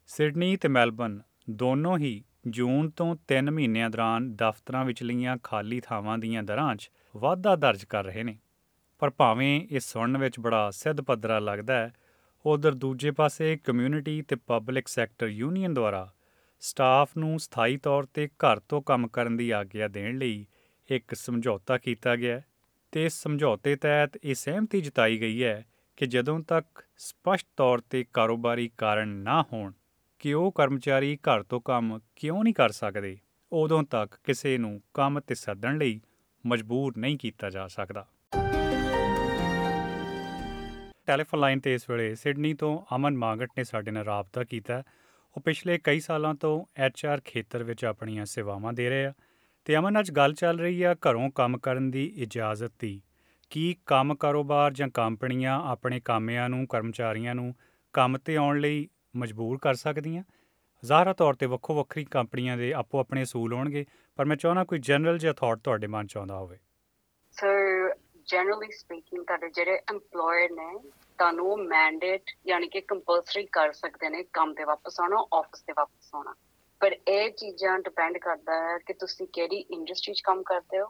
ਸਿਡਨੀ 0.07 0.57
ਤੇ 0.57 0.67
ਮੈਲਬਨ 0.67 1.21
ਦੋਨੋਂ 1.49 1.97
ਹੀ 1.97 2.23
ਜੂਨ 2.47 2.89
ਤੋਂ 2.89 3.15
3 3.27 3.51
ਮਹੀਨਿਆਂ 3.51 3.89
ਦੌਰਾਨ 3.89 4.35
ਦਫ਼ਤਰਾਂ 4.35 4.85
ਵਿਚਲੀਆਂ 4.85 5.37
ਖਾਲੀ 5.43 5.79
ਥਾਵਾਂ 5.79 6.17
ਦੀਆਂ 6.17 6.43
ਦਰਾਂ 6.43 6.75
'ਚ 6.75 6.89
ਵਾਧਾ 7.15 7.55
ਦਰਜ 7.55 7.83
ਕਰ 7.85 8.03
ਰਹੇ 8.03 8.23
ਨੇ। 8.23 8.37
ਪਰ 8.99 9.09
ਭਾਵੇਂ 9.09 9.67
ਇਹ 9.71 9.79
ਸੁਣਨ 9.79 10.17
ਵਿੱਚ 10.17 10.39
ਬੜਾ 10.39 10.71
ਸਿੱਧ 10.71 11.01
ਪੱਧਰਾ 11.01 11.39
ਲੱਗਦਾ 11.39 11.73
ਹੈ, 11.73 11.93
ਉਧਰ 12.45 12.73
ਦੂਜੇ 12.73 13.11
ਪਾਸੇ 13.11 13.57
ਕਮਿਊਨਿਟੀ 13.57 14.21
ਤੇ 14.21 14.35
ਪਬਲਿਕ 14.35 14.87
ਸੈਕਟਰ 14.87 15.27
ਯੂਨੀਅਨ 15.27 15.73
ਦੁਆਰਾ 15.73 16.13
ਸਟਾਫ 16.59 17.09
ਨੂੰ 17.17 17.39
ਸਥਾਈ 17.39 17.77
ਤੌਰ 17.77 18.05
ਤੇ 18.05 18.27
ਘਰ 18.27 18.59
ਤੋਂ 18.59 18.81
ਕੰਮ 18.81 19.07
ਕਰਨ 19.07 19.37
ਦੀ 19.37 19.49
ਆਗਿਆ 19.49 19.87
ਦੇਣ 19.87 20.17
ਲਈ 20.17 20.45
ਇੱਕ 20.89 21.13
ਸਮਝੌਤਾ 21.13 21.77
ਕੀਤਾ 21.77 22.15
ਗਿਆ 22.15 22.35
ਹੈ। 22.35 22.45
ਤੇ 22.91 23.05
ਇਸ 23.05 23.13
ਸਮਝੌਤੇ 23.13 23.75
ਤਹਿਤ 23.75 24.17
ਇਹ 24.23 24.35
ਸਹਿਮਤੀ 24.35 24.81
ਜਤਾਈ 24.81 25.19
ਗਈ 25.21 25.43
ਹੈ 25.43 25.65
ਕਿ 25.97 26.05
ਜਦੋਂ 26.05 26.39
ਤੱਕ 26.39 26.65
ਸਪਸ਼ਟ 26.97 27.47
ਤੌਰ 27.57 27.81
ਤੇ 27.89 28.05
ਕਾਰੋਬਾਰੀ 28.13 28.69
ਕਾਰਨ 28.77 29.07
ਨਾ 29.07 29.41
ਹੋਣ 29.53 29.73
ਕਿ 30.19 30.33
ਉਹ 30.33 30.51
ਕਰਮਚਾਰੀ 30.51 31.17
ਘਰ 31.17 31.43
ਤੋਂ 31.43 31.61
ਕੰਮ 31.61 31.99
ਕਿਉਂ 32.15 32.43
ਨਹੀਂ 32.43 32.53
ਕਰ 32.53 32.69
ਸਕਦੇ, 32.69 33.17
ਉਦੋਂ 33.51 33.83
ਤੱਕ 33.83 34.15
ਕਿਸੇ 34.23 34.57
ਨੂੰ 34.57 34.81
ਕੰਮ 34.93 35.19
ਤੇ 35.19 35.35
ਸੱਦਣ 35.35 35.77
ਲਈ 35.77 36.01
ਮਜਬੂਰ 36.45 36.97
ਨਹੀਂ 36.97 37.17
ਕੀਤਾ 37.17 37.49
ਜਾ 37.49 37.67
ਸਕਦਾ। 37.67 38.07
ਟੈਲੀਫੋਨ 41.05 41.39
ਲਾਈਨ 41.39 41.59
ਤੇ 41.59 41.73
ਇਸ 41.73 41.89
ਵੇਲੇ 41.89 42.15
ਸਿਡਨੀ 42.15 42.53
ਤੋਂ 42.53 42.95
ਅਮਨ 42.95 43.17
ਮਾਂਗਟ 43.17 43.49
ਨੇ 43.57 43.63
ਸਾਡੇ 43.63 43.91
ਨਾਲ 43.91 44.03
ਰਾਬਤਾ 44.03 44.43
ਕੀਤਾ। 44.43 44.83
ਉਹ 45.37 45.41
ਪਿਛਲੇ 45.41 45.79
ਕਈ 45.83 45.99
ਸਾਲਾਂ 45.99 46.35
ਤੋਂ 46.35 46.65
ਐਚਆਰ 46.77 47.21
ਖੇਤਰ 47.25 47.63
ਵਿੱਚ 47.63 47.85
ਆਪਣੀਆਂ 47.85 48.25
ਸੇਵਾਵਾਂ 48.25 48.73
ਦੇ 48.73 48.89
ਰਹੇ 48.89 49.05
ਆ। 49.05 49.13
ਤੇ 49.69 49.75
ਅਮਨ, 49.75 49.99
ਅੱਜ 49.99 50.11
ਗੱਲ 50.11 50.33
ਚੱਲ 50.33 50.59
ਰਹੀ 50.59 50.83
ਆ 50.83 50.93
ਘਰੋਂ 50.93 51.31
ਕੰਮ 51.31 51.57
ਕਰਨ 51.57 51.91
ਦੀ 51.91 52.05
ਇਜਾਜ਼ਤ 52.15 52.71
ਦੀ। 52.79 53.01
ਕੀ 53.49 53.75
ਕੰਮ 53.85 54.15
ਕਾਰੋਬਾਰ 54.15 54.73
ਜਾਂ 54.73 54.89
ਕੰਪਨੀਆਂ 54.89 55.61
ਆਪਣੇ 55.65 55.99
ਕਾਮਿਆਂ 55.99 56.49
ਨੂੰ, 56.49 56.67
ਕਰਮਚਾਰੀਆਂ 56.67 57.35
ਨੂੰ 57.35 57.55
ਕੰਮ 57.93 58.17
ਤੇ 58.17 58.35
ਆਉਣ 58.35 58.59
ਲਈ 58.59 58.89
ਮਜਬੂਰ 59.15 59.57
ਕਰ 59.57 59.73
ਸਕਦੀਆਂ? 59.73 60.23
ਜ਼ਾਹਰਾ 60.85 61.13
ਤੌਰ 61.13 61.33
ਤੇ 61.33 61.45
ਵੱਖੋ 61.45 61.75
ਵੱਖਰੀ 61.75 62.05
ਕੰਪਨੀਆਂ 62.05 62.57
ਦੇ 62.57 62.73
ਆਪੋ 62.73 62.99
ਆਪਣੇ 62.99 63.23
ਅਸੂਲ 63.23 63.53
ਹੋਣਗੇ, 63.53 63.85
ਪਰ 64.15 64.25
ਮੈਂ 64.25 64.37
ਚਾਹਣਾ 64.37 64.63
ਕੋਈ 64.63 64.79
ਜਨਰਲ 64.79 65.17
ਜਿਹਾ 65.17 65.33
ਥਾਟ 65.33 65.59
ਤੁਹਾਡੇ 65.59 65.87
ਮਨ 65.87 66.07
ਚ 66.07 66.17
ਆਉਂਦਾ 66.17 66.37
ਹੋਵੇ। 66.37 66.57
ਸੋ 67.31 67.47
ਜਨਰਲੀ 68.27 68.71
ਸਪੀਕਿੰਗ 68.71 69.25
ਤੁਹਾਡੇ 69.25 69.49
ਜਿਹੜੇ 69.49 69.79
EMPLOYER 69.91 70.55
ਨੇ, 70.55 70.89
ਤੁਹਾਨੂੰ 71.17 71.57
ਮੈਂਡੇਟ 71.57 72.23
ਯਾਨੀ 72.47 72.67
ਕਿ 72.67 72.81
ਕੰਪਲਸਰੀ 72.81 73.45
ਕਰ 73.45 73.71
ਸਕਦੇ 73.71 74.09
ਨੇ 74.09 74.23
ਕੰਮ 74.23 74.53
ਤੇ 74.53 74.63
ਵਾਪਸ 74.63 74.99
ਆਉਣਾ 74.99 75.27
ਆਫਿਸ 75.33 75.61
ਤੇ 75.61 75.73
ਵਾਪਸ 75.77 76.15
ਆਉਣਾ। 76.15 76.35
ਪਰ 76.79 76.95
ਇਹ 77.07 77.31
ਚੀਜ਼ਾਂ 77.31 77.79
ਡਿਪੈਂਡ 77.79 78.17
ਕਰਦਾ 78.17 78.69
ਹੈ 78.69 78.77
ਕਿ 78.77 78.93
ਤੁਸੀਂ 78.93 79.27
ਕਿਹੜੀ 79.33 79.57
ਇੰਡਸਟਰੀ 79.57 80.13
'ਚ 80.13 80.21
ਕੰਮ 80.23 80.43
ਕਰਦੇ 80.43 80.79
ਹੋ, 80.79 80.87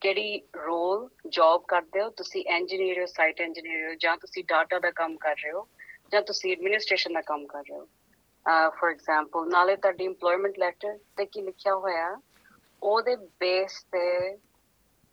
ਕਿਹੜੀ 0.00 0.42
ਰੋਲ 0.64 1.08
ਜੌਬ 1.28 1.64
ਕਰਦੇ 1.68 2.02
ਹੋ, 2.02 2.10
ਤੁਸੀਂ 2.10 2.44
ਇੰਜੀਨੀਅਰ 2.44 3.00
ਹੋ 3.00 3.06
ਸਾਈਟ 3.06 3.40
ਇੰਜੀਨੀਅਰ 3.40 3.88
ਹੋ, 3.88 3.94
ਜਾਂ 3.94 4.16
ਤੁਸੀਂ 4.16 4.44
ਡਾਟਾ 4.44 4.78
ਦਾ 4.78 4.90
ਕੰਮ 4.90 5.16
ਕਰ 5.16 5.36
ਰਹੇ 5.36 5.52
ਹੋ, 5.52 5.68
ਜਾਂ 6.12 6.22
ਤੁਸੀਂ 6.22 6.52
ਐਡਮਿਨਿਸਟ੍ਰੇਸ਼ਨ 6.52 7.12
ਦਾ 7.12 7.20
ਕੰਮ 7.20 7.46
ਕਰ 7.46 7.60
ਰਹੇ 7.60 7.78
ਹੋ। 7.78 7.88
ਫੋਰ 8.70 8.90
ਐਗਜ਼ਾਮਪਲ 8.90 9.48
ਨਾਲੇ 9.48 9.76
ਤੁਹਾਡੀ 9.76 10.06
EMPLOYMENT 10.06 10.54
ਲੈਟਰ 10.58 10.98
ਤੇ 11.16 11.26
ਕੀ 11.26 11.42
ਲਿਖਿਆ 11.42 11.74
ਹੋਇਆ, 11.74 12.20
ਉਹਦੇ 12.82 13.16
ਬੇਸ 13.16 13.82
ਤੇ 13.82 14.36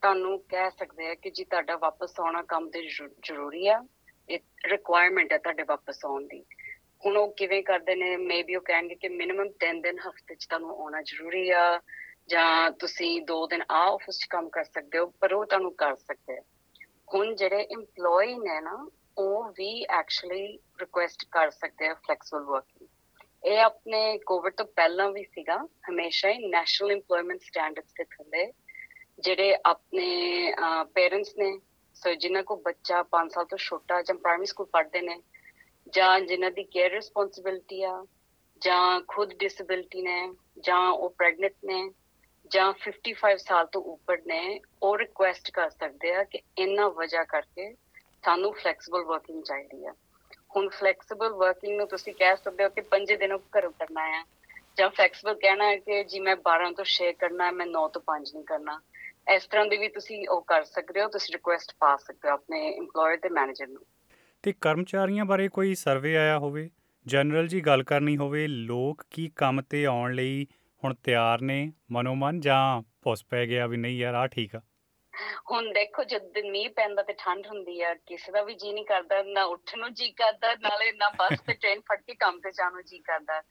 ਤੁਹਾਨੂੰ 0.02 0.40
ਕਹਿ 0.40 0.72
ਸਕਦੇ 0.72 1.08
ਆ 1.08 1.16
ਕਿ 1.16 1.32
ਜੀ 1.32 1.44
ਤੁਹਾਡਾ 1.44 1.78
ਵਾਪਸ 1.78 2.20
ਆਉਣਾ 2.20 2.42
ਕੰਮ 2.42 2.70
ਤੇ 2.70 2.82
ਜ਼ਰੂ- 2.82 3.12
ਜ਼ਰੂਰੀ 3.24 3.68
ਆ, 3.68 3.86
ਇਹ 4.30 4.40
ਰਿਕੁਆਇਰਮੈਂਟ 4.66 5.34
ਹੈ 5.34 5.38
ਤੁਹਾਡੇ 5.38 5.64
ਵਾਪਸ 5.64 6.06
ਆਉਣ 6.06 6.28
ਦੀ। 6.28 6.46
ਹੁਣ 7.06 7.18
ਉਹ 7.18 7.32
ਕਿਵੇਂ 7.38 7.62
ਕਰਦੇ 7.64 7.96
ਨੇ 7.96 8.16
ਮੇਬੀ 8.18 8.56
ਉਹ 8.56 8.62
ਕਹਿਣਗੇ 8.66 8.96
ਕਿ 8.96 9.10
ਮਿਨੀਮਮ 9.10 9.50
10 9.64 9.82
ਦਿਨ 9.82 10.00
ਹਫ਼ਤੇ 10.00 10.36
'ਚ 10.36 10.46
ਤੁਹਾਨੂੰ 10.50 10.76
ਆਉਣਾ 10.82 11.02
ਜ਼ਰੂਰੀ 11.02 11.50
ਆ, 11.50 11.80
ਜਾਂ 12.30 12.72
ਤੁਸੀਂ 12.80 13.22
2 13.22 13.46
ਦਿਨ 13.48 13.64
ਆ 13.72 13.82
ਆਫਿਸ 13.88 14.20
'ਚ 14.20 14.28
ਕੰਮ 14.30 14.50
ਕਰ 14.50 14.64
ਸਕਦੇ 14.64 14.98
ਹੋ, 14.98 15.06
ਪਰ 15.20 15.34
ਉਹ 15.34 15.46
ਤੁਹਾਨੂੰ 15.46 15.74
ਕਰ 15.76 15.96
ਸਕਦੇ 15.96 16.38
ਆ। 16.38 16.42
ਹੁਣ 17.14 17.36
ਜਿਹੜੇ 17.36 17.68
EMPLOYE 17.76 18.38
ਨੇ 18.44 18.60
ਨਾ, 18.62 18.88
ਉਹ 19.18 19.52
ਵੀ 19.58 19.84
ਐਕਚੁਅਲੀ 20.00 20.58
ਰਿਕੁਐਸਟ 20.80 21.26
ਕਰ 21.32 21.52
ਸਕਦੇ 21.52 21.88
ਆ 21.88 21.94
ਫਲੈਕਸੀਬਲ 21.94 22.44
ਵਰਕਿੰਗ 22.44 22.88
ਇਹ 23.44 23.60
ਆਪਣੇ 23.60 24.18
ਕੋਵਿਡ 24.26 24.54
ਤੋਂ 24.58 24.66
ਪਹਿਲਾਂ 24.66 25.10
ਵੀ 25.12 25.24
ਸੀਗਾ, 25.24 25.58
ਹਮੇਸ਼ਾ 25.90 26.30
ਹੀ 26.30 26.48
ਨੈਸ਼ਨਲ 26.48 26.92
EMPLOYMENT 26.92 27.40
ਸਟੈਂਡਰਡਸ 27.42 27.94
ਦੇ 27.98 28.04
ਥੱਲੇ, 28.04 28.52
ਜਿਹੜੇ 29.20 29.56
ਆਪਣੇ 29.66 30.54
ਪੇਰੈਂਟਸ 30.94 31.36
ਨੇ, 31.38 31.52
ਸੋ 31.96 32.14
ਜਿਨ੍ਹਾਂ 32.16 32.44
ਕੋ 32.44 32.56
ਬੱਚਾ 32.66 33.04
5 33.12 33.30
ਸਾਲ 33.34 33.46
ਤੋਂ 33.46 33.58
ਛੋਟਾ 33.58 34.02
ਜਾਂ 34.02 34.16
ਪ੍ਰਾਇਮਰੀ 34.16 34.46
ਸਕੂਲ 34.46 34.68
ਪੜ੍ਹਦੇ 34.74 35.02
ਨੇ 35.02 35.22
ਜਾਂ 35.96 36.20
ਜਿਨ੍ਹਾਂ 36.20 36.52
ਦੀ 36.52 36.64
ਕੇਅਰ 36.64 36.92
ਰਿਸਪੌਂਸਿਬਿਲਟੀ 36.92 37.84
ਆ, 37.84 38.06
ਜਾਂ 38.62 39.02
ਖੁਦ 39.08 39.34
ਡਿਸੇਬਿਲਟੀ 39.34 40.02
ਨੇ, 40.02 40.34
ਜਾਂ 40.60 40.92
ਉਹ 40.92 41.10
ਪ੍ਰੈਗਨੈਂਟ 41.10 41.54
ਨੇ, 41.66 41.92
ਜਾਂ 42.48 42.74
55 42.74 43.38
ਸਾਲ 43.38 43.66
ਤੋਂ 43.66 43.82
ਉੱਪਰ 43.82 44.18
ਨੇ, 44.28 44.60
ਉਹ 44.84 44.98
ਰਿਕੁਐਸਟ 44.98 45.52
ਕਰ 45.52 45.70
ਸਕਦੇ 45.70 46.14
ਆ 46.14 46.24
ਕਿ 46.24 46.40
ਇਹਨਾਂ 46.58 46.90
ਵਜ੍ਹਾ 46.90 47.24
ਕਰਕੇ 47.24 47.76
ਸਾਨੂੰ 48.26 48.54
ਫਲੈਕਸੀਬਲ 48.54 49.04
ਵਰਕਿੰਗ 49.04 49.44
ਚਾਹੀਦੀ 49.44 49.86
ਆ। 49.86 49.94
ਹੁਣ 50.56 50.70
ਫਲੈਕਸੀਬਲ 50.70 51.34
ਵਰਕਿੰਗ 51.34 51.78
ਨੂੰ 51.78 51.88
ਤੁਸੀਂ 51.88 52.14
ਕਹਿ 52.14 52.38
ਸਕਦੇ 52.38 52.64
ਹੋ 52.64 52.70
ਕਿ 52.70 52.82
ਪੰਜੇ 52.82 53.18
ਦਿਨੋਂ 53.18 53.40
ਘਰੋਂ 53.40 53.72
ਕਰਨਾ 53.72 54.18
ਹੈ 54.18 54.24
ਜਾਂ 54.78 54.90
ਫਲੈਕਸੀਬਲ 54.90 55.34
ਕਹਿਣਾ 55.34 55.66
ਹੈ 55.66 55.78
ਕਿ 55.78 56.04
ਜੀ 56.04 56.20
ਮੈਂ 56.20 56.36
12 56.36 56.72
ਤੋਂ 56.72 56.86
6 56.86 57.14
ਕਰਨਾ 57.14 57.46
ਹੈ 57.46 57.52
ਮੈਂ 57.52 57.66
9 57.66 57.88
ਤੋਂ 57.88 58.02
5 58.06 58.34
ਨਹੀਂ 58.34 58.44
ਕਰਨਾ। 58.44 58.82
ਇਸ 59.36 59.48
ਤਰ੍ਹਾਂ 59.48 59.66
ਦੀ 59.66 59.78
ਵੀ 59.78 59.88
ਤੁਸੀਂ 59.88 60.28
ਉਹ 60.30 60.42
ਕਰ 60.42 60.64
ਸਕਦੇ 60.64 61.04
ਹੋ, 61.04 61.08
ਤੁਸੀਂ 61.08 61.34
ਰਿਕੁਐਸਟ 61.34 61.76
ਪਾ 61.80 61.98
ਸਕਦੇ 61.98 62.30
ਹੋ 62.30 62.34
ਆਪਣੇ 62.34 62.80
EMPLOYER 62.80 63.20
ਤੇ 63.22 63.30
ਮੈਨੇਜਰ 63.30 63.68
ਨੂੰ। 63.68 63.82
ਤੇ 64.46 64.54
ਕਰਮਚਾਰੀਆਂ 64.62 65.26
ਬਾਰੇ 65.26 65.48
ਕੋਈ 65.50 65.76
ਸਰਵੇ 65.76 66.18
ਆਇਆ 66.18 66.38
ਹੋਵੇ? 66.40 66.70
ਜਨਰਲ 67.06 67.48
ਜੀ 67.48 67.62
ਗੱਲ 67.62 67.84
ਕਰਨੀ 67.84 68.18
ਹੋਵੇ 68.18 68.48
ਲੋਕ 68.48 69.06
ਕੀ 69.12 69.32
ਕੰਮ 69.36 69.62
ਤੇ 69.62 69.86
ਆਉਣ 69.86 70.14
ਲਈ 70.14 70.48
ਹੁਣ 70.84 70.94
ਤਿਆਰ 70.94 71.42
ਨੇ? 71.42 71.74
ਮਨੋਮਨ 71.92 72.40
ਜਾਂ 72.40 72.82
ਪੁੱਸ 73.02 73.26
ਪੈ 73.26 73.46
ਗਿਆ 73.46 73.68
ਵੀ 73.68 73.78
ਨਹੀਂ 73.78 73.98
ਯਾਰ 73.98 74.14
ਆ 74.14 74.28
ਠੀਕ 74.28 74.56
ਆ। 74.56 74.62
ਹੁਣ 75.52 75.74
ਦੇਖੋ 75.74 76.04
ਜਦ 76.04 76.32
ਦਿਨ 76.32 76.52
ਮੀਂਹ 76.52 76.70
ਪੈਂਦਾ 76.70 77.04
ਤੇ 77.04 77.14
ਠੰਡ 77.18 77.48
ਹੁੰਦੀ 77.48 77.82
ਆ 77.82 77.94
ਕਿਸੇ 77.94 78.32
ਦਾ 78.32 78.42
ਵੀ 78.42 78.56
ਜੀ 78.56 78.74
ਨਹੀਂ 78.74 78.86
ਕਰਦਾ 78.86 79.24
ਨਾ 79.24 79.44
ਉੱਠਣ 79.44 79.80
ਨੂੰ 79.80 79.94
ਜੀ 79.94 80.12
ਕਰਦਾ 80.12 80.56
ਨਾਲੇ 80.56 80.92
ਨਾ 80.92 81.10
ਬੱਸ 81.10 81.40
ਤੇ 81.42 81.54
ਟ੍ਰੇਨ 81.54 81.80
ਫੜ 81.80 82.02
ਕੇ 82.02 82.16
ਕੰਮ 82.16 82.40
ਤੇ 82.40 82.52
ਜਾਣ 82.52 82.74
ਨੂੰ 82.74 82.84
ਜੀ 82.84 83.00
ਕਰਦਾ। 83.00 83.42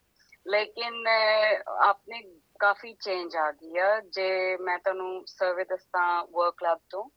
ਲੇਕਿਨ 0.47 0.93
ਅਹ, 1.09 1.71
ਆਪਣੇ 1.87 2.23
ਕਾਫੀ 2.59 2.93
ਚੇਂਜ 2.93 3.35
ਆ 3.35 3.51
ਗਈ 3.51 3.77
ਆ। 3.77 3.99
ਜੇ 3.99 4.57
ਮੈਂ 4.57 4.79
ਤੁਹਾਨੂੰ 4.79 5.23
ਸਰਵੇ 5.27 5.63
ਦੱਸਾਂ 5.63 6.25
ਵਰਕ 6.25 6.53
ਕਲੱਬ 6.57 6.79
ਤੋਂ 6.89 7.09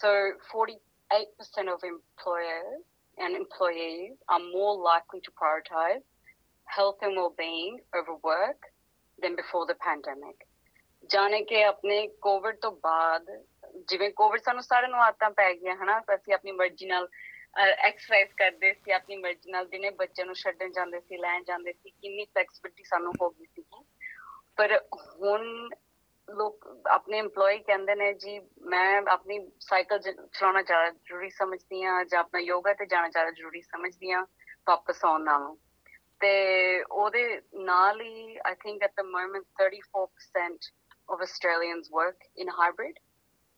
ਸੋ 0.00 0.08
48% 0.28 1.68
of 1.68 1.88
employers 1.92 2.82
and 3.18 3.36
employees 3.36 4.12
are 4.28 4.40
more 4.40 4.74
likely 4.76 5.20
to 5.20 5.30
prioritize 5.32 6.02
health 6.68 6.96
and 7.02 7.16
well-being 7.16 7.78
over 7.94 8.16
work 8.22 8.60
than 9.18 9.36
before 9.36 9.66
the 9.66 9.74
pandemic. 9.74 10.36
ਜਾਣੇ 11.10 11.42
ਕਿ 11.44 11.64
ਆਪਣੇ 11.64 12.06
ਕੋਵਿਡ 12.20 12.56
ਤੋਂ 12.56 12.70
ਬਾਅਦ 12.72 13.26
ਜਿਵੇਂ 13.88 14.10
ਕੋਵਿਡ 14.10 14.40
ਸਾਨੂੰ 14.40 14.62
ਸਾਰਿਆਂ 14.62 14.90
ਨੂੰ 14.90 15.02
ਆਦਤਾਂ 15.02 15.30
ਪੈ 15.30 15.52
ਗਈਆਂ 15.54 15.76
ਹਨਾ 15.76 15.98
ਅਸੀਂ 16.14 16.34
ਆਪਣੀ 16.34 16.52
ਮਰਜ਼ੀ 16.52 16.86
ਨਾਲ 16.86 17.08
ਐਕਸਰਸਾਈਜ਼ 17.58 18.30
ਕਰਦੇ 18.36 18.72
ਸੀ 18.72 18.90
ਆਪਣੀ 18.90 19.16
ਮਰਜ਼ੀ 19.16 19.52
ਨਾਲ 19.52 19.66
ਦਿਨੇ 19.66 19.90
ਬੱਚਿਆਂ 19.90 20.26
ਨੂੰ 20.26 20.34
ਛੱਡਣ 20.34 20.72
ਜਾਂਦੇ 20.72 21.00
ਸੀ 21.00 21.16
ਲੈਣ 21.16 21.44
ਜਾਂਦੇ 21.44 21.72
ਸੀ 21.72 21.90
ਕਿੰਨੀ 21.90 22.24
ਫਲੈਕਸੀਬਿਲਟੀ 22.24 22.84
ਸਾਨੂੰ 22.84 23.12
ਹੋ 23.22 23.30
ਗਈ 23.30 23.44
ਸੀ 23.44 23.64
ਪਰ 24.56 24.80
ਹੁਣ 25.22 25.70
ਲੋਕ 26.30 26.82
ਆਪਣੇ 26.90 27.20
EMPLOYE 27.20 27.58
ਕਹਿੰਦੇ 27.66 27.94
ਨੇ, 27.94 28.12
ਜੀ, 28.14 28.40
ਮੈਂ 28.60 29.02
ਆਪਣੀ 29.08 29.50
ਸਾਈਕਲ 29.60 29.98
ਚਲਾਉਣਾ 29.98 30.62
ਜ਼ਿਆਦਾ 30.62 30.90
ਜ਼ਰੂਰੀ 30.90 31.30
ਸਮਝਦੀ 31.30 31.82
ਹਾਂ 31.82 32.04
ਜਾਂ 32.04 32.20
ਆਪਣਾ 32.20 32.40
ਯੋਗਾ 32.40 32.74
ਤੇ 32.74 32.86
ਜਾਣਾ 32.86 33.08
ਜ਼ਿਆਦਾ 33.08 33.30
ਜ਼ਰੂਰੀ 33.30 33.60
ਸਮਝਦੀ 33.60 34.12
ਹਾਂ, 34.12 34.26
ਵਾਪਸ 34.68 35.04
ਆਉਣ 35.04 35.22
ਨਾਲੋਂ। 35.22 35.56
ਤੇ 36.20 36.84
ਉਹਦੇ 36.84 37.42
ਨਾਲ 37.54 38.00
ਹੀ 38.00 38.36
I 38.46 38.54
think 38.54 38.82
at 38.82 38.92
the 38.96 39.00
moment 39.00 39.44
34% 39.62 40.72
of 41.14 41.18
Australians 41.20 41.84
work 42.00 42.16
in 42.42 42.48
hybrid, 42.48 42.92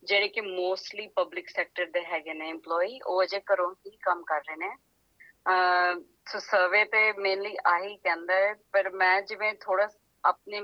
ਜਿਹੜੇ 0.05 0.29
ਕਿ 0.29 0.41
ਮੋਸਟਲੀ 0.41 1.07
ਪਬਲਿਕ 1.07 1.49
ਸੈਕਟਰ 1.49 1.87
ਦੇ 1.87 2.05
ਹੈਗੇ 2.05 2.35
ਨੇ 2.35 2.53
EMPLOYE 2.53 2.99
ਉਹ 3.07 3.23
ਅਜੇ 3.23 3.41
ਘਰੋਂ 3.41 3.75
ਹੀ 3.87 3.91
ਕੰਮ 3.91 4.23
ਕਰ 4.23 4.41
ਰਹੇ 4.41 4.57
ਨੇ। 4.57 4.77
ਅਹ 5.49 6.01
ਸੋ 6.29 6.39
ਸਰਵੇ 6.39 6.85
ਤੇ 6.85 7.13
ਮੇਨਲੀ 7.13 7.57
ਆਹੀ 7.67 7.97
ਕਹਿੰਦਾ 7.97 8.35
ਹੈ, 8.35 8.55
ਪਰ 8.55 8.91
ਮੈਂ 8.91 9.23
ਜਿਵੇਂ 9.23 9.55
ਥੋੜਾ 9.61 9.89
ਆਪਣੇ 10.25 10.61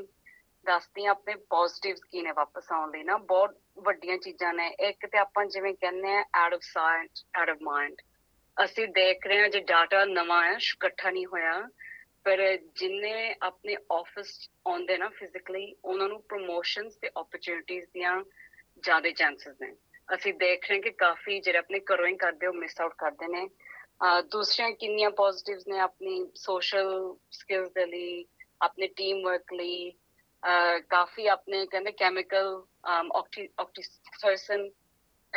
ਦੱਸਦੀ 0.67 1.05
ਆ 1.07 1.11
ਆਪਣੇ 1.11 1.35
ਪੋਜ਼ਿਟਿਵਸ 1.51 2.01
ਕੀ 2.11 2.23
ਨੇ 2.23 2.33
ਵਾਪਸ 2.33 2.71
ਆਉਣ 2.73 2.91
ਲਈ 2.91 3.03
ਨਾ, 3.03 3.17
ਬਹੁਤ 3.17 3.57
ਵੱਡੀਆਂ 3.85 4.17
ਚੀਜ਼ਾਂ 4.19 4.53
ਨੇ। 4.55 4.69
ਇੱਕ 4.89 5.07
ਤੇ 5.07 5.19
ਆਪਾਂ 5.19 5.45
ਜਿਵੇਂ 5.47 5.75
ਕਹਿੰਦੇ 5.75 6.13
ਆ 6.13 6.25
out 6.35 6.55
of 6.55 6.63
sight 6.63 7.21
out 7.39 7.51
of 7.51 7.59
mind 7.63 8.03
ਅਸੀਂ 8.57 8.87
ਦੇਖ 8.89 9.27
ਰਹੇ 9.27 9.41
ਹਾਂ, 9.41 9.49
ਜੇ 9.49 9.61
ਡਾਟਾ 9.61 10.05
ਨਵਾਂ 10.05 10.43
ਹੈ 10.45 10.57
ਇਕੱਠਾ 10.73 11.11
ਨਹੀਂ 11.11 11.27
ਹੋਇਆ, 11.27 11.61
ਪਰ 12.25 12.41
ਜਿੰਨੇ 12.77 13.35
ਆਪਣੇ 13.43 13.77
ਆਫਿਸ 13.93 14.29
ਆਉਂਦੇ 14.67 14.99
ਨਾ 14.99 15.09
ਫਿਜ਼ੀਕਲੀ 15.09 15.75
ਉਹਨਾਂ 15.85 16.09
ਨੂੰ 16.09 16.23
ਪ੍ਰੋਮੋਸ਼ਨਸ 16.23 16.97
ਤੇ 16.97 17.11
ਓਪਰਚ्युनिटीज 17.17 17.87
ਦੀਆਂ 17.95 18.23
ਜ਼ਿਆਦਾ 18.83 19.11
ਚਾਂਸਸ 19.11 19.61
ਨੇ। 19.61 19.73
ਅਸੀਂ 20.15 20.33
ਦੇਖ 20.35 20.69
ਰਹੇ 20.69 20.77
ਹਾਂ 20.77 20.83
ਕਿ 20.83 20.91
ਕਾਫੀ 20.99 21.41
ਜਿਹੜੇ 21.41 21.59
ਆਪਣੇ 21.59 21.81
ਘਰੋਂ 21.93 22.07
ਹੀ 22.07 22.17
ਕਰਦੇ 22.17 22.47
ਹੋ 22.47 22.53
ਮਿਸ 22.53 22.81
ਆਊਟ 22.81 22.95
ਕਰਦੇ 22.99 23.27
ਨੇ। 23.29 23.49
ਦੂਸਰੀਆਂ 24.31 24.71
ਕਿੰਨੀਆਂ 24.73 25.11
ਪੋਜ਼ਿਟਿਵਸ 25.11 25.67
ਨੇ 25.69 25.79
ਆਪਣੀ 25.79 26.25
ਸੋਸ਼ਲ 26.37 26.89
ਸਕਿਲਸ 27.31 27.71
ਦੇ 27.73 27.87
ਲਈ, 27.87 28.25
ਆਪਣੇ 28.63 28.87
ਟੀਮ 28.97 29.23
ਵਰਕ 29.25 29.53
ਲਈ 29.53 29.93
ਕਾਫੀ 30.91 31.27
ਆਪਣੇ 31.27 31.67
ਕਹਿੰਦੇ 31.67 31.93
chemical 31.93 32.63
oxytocin 33.13 34.71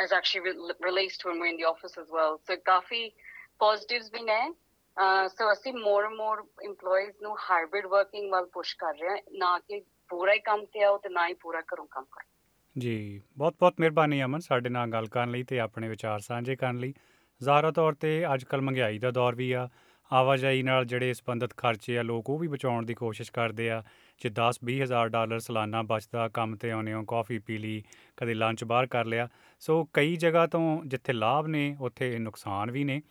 is 0.04 0.10
actually 0.18 0.52
re- 0.52 0.90
released 0.90 1.20
when 1.26 1.36
we're 1.36 1.52
in 1.52 1.56
the 1.56 1.70
office 1.70 2.02
as 2.02 2.08
well. 2.08 2.36
So 2.36 2.62
ਕਾਫੀ 2.64 3.12
positives 3.40 4.10
ਵੀ 4.12 4.22
ਨੇ 4.22 4.54
ਅਹ 4.98 5.26
so 5.26 5.52
ਅਸੀਂ 5.52 5.72
more 5.72 6.04
and 6.04 6.14
more 6.14 6.40
employees 6.70 7.14
ਨੂੰ 7.22 7.32
hybrid 7.32 7.84
working 7.86 8.30
ਵੱਲ 8.30 8.44
push 8.44 8.74
ਕਰ 8.78 8.94
ਰਹੇ 8.94 9.10
ਹਾਂ 9.10 9.18
ਨਾ 9.32 9.58
ਕਿ 9.58 9.82
ਪੂਰਾ 10.08 10.32
ਹੀ 10.32 10.38
ਕੰਮ 10.38 10.64
ਤੇ 10.64 10.82
ਆਓ 10.82 10.98
ਤੇ 10.98 11.08
ਨਾ 11.08 11.28
ਹੀ 11.28 11.34
ਪੂਰਾ 11.34 11.60
ਘਰੋਂ 11.60 11.86
ਕੰਮ 11.86 12.04
ਕਰੋ 12.04 12.30
ਜੀ 12.78 13.22
ਬਹੁਤ 13.36 13.54
ਬਹੁਤ 13.58 13.74
ਮਿਹਰਬਾਨੀ 13.80 14.22
ਅਮਨ 14.22 14.40
ਸਾਡੇ 14.40 14.68
ਨਾਲ 14.68 14.88
ਗੱਲ 14.88 15.06
ਕਰਨ 15.06 15.30
ਲਈ 15.30 15.42
ਤੇ 15.42 15.60
ਆਪਣੇ 15.60 15.88
ਵਿਚਾਰ 15.88 16.20
ਸਾਂਝੇ 16.20 16.56
ਕਰਨ 16.56 16.76
ਲਈ। 16.76 16.94
ਜ਼ਾਹਰਾ 17.42 17.70
ਤੌਰ 17.70 17.92
ਤੇ 17.92 18.34
ਅੱਜ 18.34 18.44
ਕੱਲ 18.44 18.60
ਮਹਿੰਗਾਈ 18.60 18.98
ਦਾ 18.98 19.10
ਦੌਰ 19.10 19.34
ਵੀ 19.34 19.52
ਆ। 19.52 19.68
ਆਵਾਜਾਈ 20.12 20.62
ਨਾਲ 20.62 20.84
ਜਿਹੜੇ 20.84 21.14
ਸੰਬੰਧਿਤ 21.14 21.56
ਖਰਚੇ 21.56 21.98
ਆ, 21.98 22.02
ਲੋਕ 22.02 22.30
ਉਹ 22.30 22.38
ਵੀ 22.38 22.48
ਬਚਾਉਣ 22.48 22.86
ਦੀ 22.86 22.94
ਕੋਸ਼ਿਸ਼ 22.94 23.32
ਕਰਦੇ 23.32 23.70
ਆ। 23.70 23.82
ਜੇ 24.18 24.30
10 24.30 24.58
20 24.64 24.82
ਹਜ਼ਾਰ 24.82 25.08
ਡਾਲਰ 25.08 25.38
ਸਾਲਾਨਾ 25.38 25.82
ਬਚਦਾ 25.82 26.28
ਕੰਮ 26.28 26.56
ਤੇ 26.56 26.70
ਆਉਂਦੇ 26.70 26.92
ਹੋ 26.92 27.04
ਕਾਫੀ 27.04 27.38
ਪੀ 27.38 27.58
ਲਈ 27.58 27.82
ਕਦੇ 28.16 28.34
ਲੰਚ 28.34 28.64
ਬਾਹਰ 28.64 28.86
ਕਰ 28.86 29.04
ਲਿਆ। 29.04 29.28
ਸੋ 29.60 29.88
ਕਈ 29.92 30.16
ਜਗ੍ਹਾ 30.16 30.46
ਤੋਂ 30.46 30.84
ਜਿੱਥੇ 30.84 31.12
ਲਾਭ 31.12 31.46
ਨੇ 31.46 31.76
ਉੱਥੇ 31.80 32.18
ਨੁਕਸਾਨ 32.18 32.70
ਵੀ 32.70 32.84
ਨੇ। 32.84 33.02